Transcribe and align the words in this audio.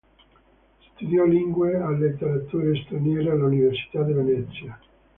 Studiò 0.79 1.25
lingue 1.25 1.73
e 1.73 1.95
letterature 1.99 2.73
straniere 2.83 3.29
all'Università 3.29 4.01
di 4.01 4.13
Venezia. 4.13 4.79